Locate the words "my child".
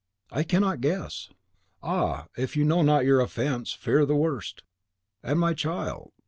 5.39-6.11